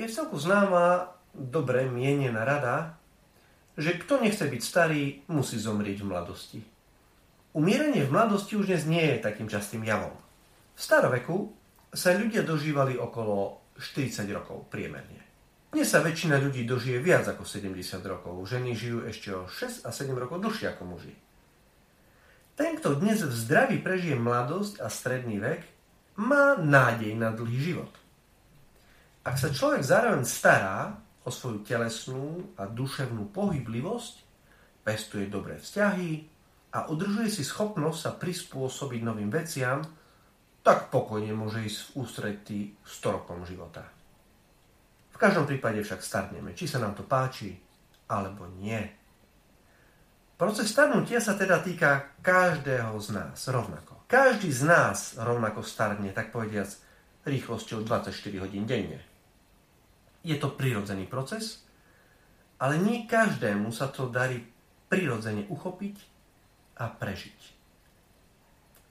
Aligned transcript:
Je 0.00 0.08
celku 0.08 0.40
známa, 0.40 1.12
dobre 1.36 1.84
mienená 1.84 2.40
rada, 2.40 2.96
že 3.76 4.00
kto 4.00 4.24
nechce 4.24 4.40
byť 4.48 4.62
starý, 4.64 5.20
musí 5.28 5.60
zomrieť 5.60 6.00
v 6.00 6.08
mladosti. 6.08 6.60
Umieranie 7.52 8.08
v 8.08 8.14
mladosti 8.16 8.56
už 8.56 8.72
dnes 8.72 8.88
nie 8.88 9.04
je 9.04 9.20
takým 9.20 9.44
častým 9.44 9.84
javom. 9.84 10.16
V 10.72 10.80
staroveku 10.80 11.52
sa 11.92 12.16
ľudia 12.16 12.48
dožívali 12.48 12.96
okolo 12.96 13.60
40 13.76 14.24
rokov 14.32 14.72
priemerne. 14.72 15.20
Dnes 15.68 15.92
sa 15.92 16.00
väčšina 16.00 16.40
ľudí 16.40 16.64
dožije 16.64 16.96
viac 17.04 17.28
ako 17.28 17.44
70 17.44 18.00
rokov. 18.08 18.40
Ženy 18.48 18.72
žijú 18.72 19.04
ešte 19.04 19.36
o 19.36 19.44
6 19.52 19.84
a 19.84 19.92
7 19.92 20.16
rokov 20.16 20.40
dlhšie 20.40 20.72
ako 20.72 20.96
muži. 20.96 21.12
Ten, 22.56 22.80
kto 22.80 22.96
dnes 22.96 23.20
v 23.20 23.36
zdraví 23.36 23.76
prežije 23.84 24.16
mladosť 24.16 24.80
a 24.80 24.88
stredný 24.88 25.36
vek, 25.44 25.60
má 26.16 26.56
nádej 26.56 27.12
na 27.20 27.36
dlhý 27.36 27.60
život. 27.60 27.92
Ak 29.20 29.36
sa 29.36 29.52
človek 29.52 29.84
zároveň 29.84 30.24
stará 30.24 30.96
o 31.24 31.28
svoju 31.28 31.60
telesnú 31.60 32.56
a 32.56 32.64
duševnú 32.64 33.28
pohyblivosť, 33.36 34.14
pestuje 34.80 35.28
dobré 35.28 35.60
vzťahy 35.60 36.24
a 36.72 36.88
udržuje 36.88 37.28
si 37.28 37.44
schopnosť 37.44 37.98
sa 38.00 38.12
prispôsobiť 38.16 39.00
novým 39.04 39.28
veciam, 39.28 39.84
tak 40.64 40.88
pokojne 40.88 41.36
môže 41.36 41.60
ísť 41.60 41.78
v 41.84 41.90
ústretí 42.00 42.60
100 42.80 43.16
rokom 43.20 43.44
života. 43.44 43.84
V 45.12 45.16
každom 45.20 45.44
prípade 45.44 45.84
však 45.84 46.00
starneme, 46.00 46.56
či 46.56 46.64
sa 46.64 46.80
nám 46.80 46.96
to 46.96 47.04
páči, 47.04 47.52
alebo 48.08 48.48
nie. 48.56 48.80
Proces 50.40 50.72
starnutia 50.72 51.20
sa 51.20 51.36
teda 51.36 51.60
týka 51.60 52.16
každého 52.24 52.96
z 52.96 53.08
nás 53.12 53.36
rovnako. 53.52 54.00
Každý 54.08 54.48
z 54.48 54.64
nás 54.64 55.12
rovnako 55.20 55.60
starne, 55.60 56.08
tak 56.16 56.32
povediac, 56.32 56.72
rýchlosťou 57.28 57.84
24 57.84 58.16
hodín 58.40 58.64
denne. 58.64 59.09
Je 60.20 60.36
to 60.36 60.52
prirodzený 60.52 61.08
proces, 61.08 61.64
ale 62.60 62.76
nie 62.76 63.08
každému 63.08 63.72
sa 63.72 63.88
to 63.88 64.12
darí 64.12 64.44
prirodzene 64.92 65.48
uchopiť 65.48 65.96
a 66.80 66.92
prežiť. 66.92 67.40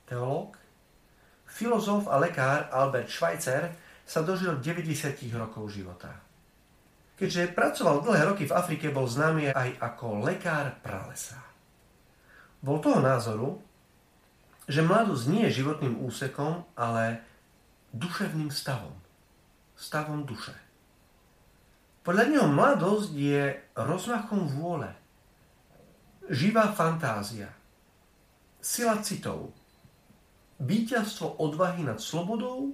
Teológ 0.10 0.58
Filozof 1.50 2.06
a 2.08 2.22
lekár 2.22 2.70
Albert 2.70 3.10
Schweitzer 3.10 3.74
sa 4.06 4.22
dožil 4.22 4.62
90 4.62 5.18
rokov 5.34 5.74
života. 5.74 6.14
Keďže 7.20 7.52
pracoval 7.52 8.06
dlhé 8.06 8.22
roky 8.32 8.48
v 8.48 8.56
Afrike, 8.56 8.88
bol 8.94 9.10
známy 9.10 9.52
aj 9.52 9.76
ako 9.82 10.24
lekár 10.24 10.72
pralesa. 10.80 11.42
Bol 12.64 12.80
toho 12.80 13.04
názoru, 13.04 13.60
že 14.70 14.86
mladosť 14.86 15.26
nie 15.28 15.44
je 15.50 15.60
životným 15.60 16.00
úsekom, 16.00 16.64
ale 16.78 17.20
duševným 17.92 18.54
stavom. 18.54 18.96
Stavom 19.76 20.24
duše. 20.24 20.69
Podľa 22.00 22.26
neho 22.32 22.48
mladosť 22.48 23.12
je 23.12 23.44
rozmachom 23.76 24.48
vôle, 24.48 24.88
živá 26.32 26.72
fantázia, 26.72 27.52
sila 28.64 29.04
citov, 29.04 29.52
víťazstvo 30.64 31.40
odvahy 31.44 31.84
nad 31.84 32.00
slobodou 32.00 32.72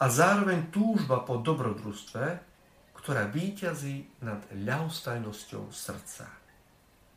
a 0.00 0.04
zároveň 0.08 0.72
túžba 0.72 1.24
po 1.24 1.40
dobrodružstve, 1.40 2.24
ktorá 2.96 3.28
víťazí 3.28 4.24
nad 4.24 4.40
ľahostajnosťou 4.52 5.68
srdca. 5.68 6.24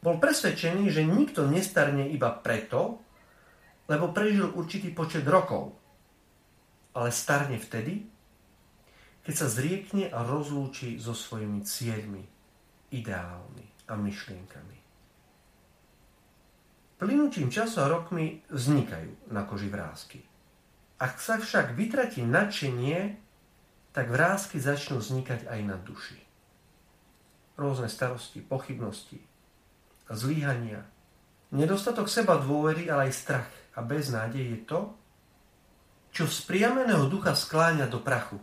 Bol 0.03 0.19
presvedčený, 0.19 0.91
že 0.91 1.07
nikto 1.07 1.47
nestarne 1.47 2.11
iba 2.11 2.31
preto, 2.31 3.01
lebo 3.87 4.11
prežil 4.11 4.51
určitý 4.51 4.91
počet 4.91 5.23
rokov, 5.23 5.79
ale 6.91 7.09
starne 7.09 7.55
vtedy, 7.55 8.16
keď 9.27 9.35
sa 9.35 9.51
zriekne 9.51 10.07
a 10.07 10.23
rozlúči 10.23 10.95
so 11.03 11.11
svojimi 11.11 11.59
cieľmi, 11.67 12.23
ideálmi 12.95 13.91
a 13.91 13.99
myšlienkami. 13.99 14.77
Plynutím 16.95 17.51
času 17.51 17.83
a 17.83 17.91
rokmi 17.91 18.39
vznikajú 18.47 19.27
na 19.35 19.43
koži 19.43 19.67
vrázky. 19.67 20.23
Ak 21.03 21.19
sa 21.19 21.43
však 21.43 21.75
vytratí 21.75 22.23
nadšenie, 22.23 23.19
tak 23.91 24.07
vrázky 24.07 24.63
začnú 24.63 25.03
vznikať 25.03 25.51
aj 25.51 25.59
na 25.59 25.75
duši. 25.75 26.23
Rôzne 27.59 27.91
starosti, 27.91 28.39
pochybnosti, 28.39 29.19
zlíhania, 30.07 30.87
nedostatok 31.51 32.07
seba 32.07 32.39
dôvery, 32.39 32.87
ale 32.87 33.11
aj 33.11 33.19
strach 33.27 33.51
a 33.75 33.83
beznádej 33.83 34.55
je 34.55 34.59
to, 34.63 34.79
čo 36.15 36.23
z 36.31 36.47
priameného 36.47 37.11
ducha 37.11 37.35
skláňa 37.35 37.91
do 37.91 37.99
prachu. 37.99 38.39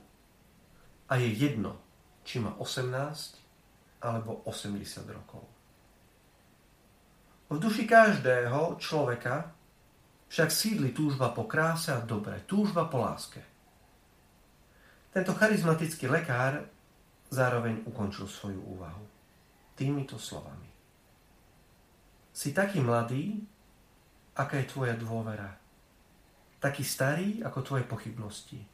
A 1.14 1.22
je 1.22 1.30
jedno, 1.30 1.78
či 2.26 2.42
má 2.42 2.58
18 2.58 4.02
alebo 4.02 4.42
80 4.50 4.82
rokov. 5.14 5.46
V 7.46 7.56
duši 7.62 7.86
každého 7.86 8.82
človeka 8.82 9.54
však 10.26 10.50
sídli 10.50 10.90
túžba 10.90 11.30
po 11.30 11.46
kráse 11.46 11.94
a 11.94 12.02
dobre, 12.02 12.42
túžba 12.50 12.90
po 12.90 12.98
láske. 12.98 13.38
Tento 15.14 15.30
charizmatický 15.30 16.10
lekár 16.10 16.66
zároveň 17.30 17.86
ukončil 17.86 18.26
svoju 18.26 18.58
úvahu 18.74 19.06
týmito 19.78 20.18
slovami. 20.18 20.70
Si 22.34 22.50
taký 22.50 22.82
mladý, 22.82 23.38
aká 24.34 24.58
je 24.58 24.70
tvoja 24.70 24.98
dôvera. 24.98 25.54
Taký 26.58 26.82
starý, 26.82 27.28
ako 27.46 27.58
tvoje 27.62 27.84
pochybnosti. 27.86 28.73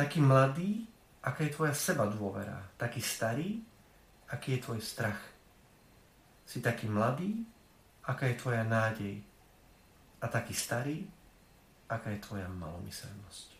Taký 0.00 0.24
mladý, 0.24 0.88
aká 1.20 1.44
je 1.44 1.52
tvoja 1.52 1.76
seba 1.76 2.08
dôvera. 2.08 2.56
Taký 2.80 3.04
starý, 3.04 3.60
aký 4.32 4.56
je 4.56 4.64
tvoj 4.64 4.80
strach 4.80 5.20
si 6.50 6.58
taký 6.58 6.88
mladý, 6.90 7.46
aká 8.08 8.26
je 8.26 8.34
tvoja 8.34 8.64
nádej. 8.64 9.22
A 10.18 10.26
taký 10.26 10.56
starý, 10.56 11.06
aká 11.86 12.10
je 12.10 12.18
tvoja 12.18 12.48
malomyselnosť. 12.48 13.54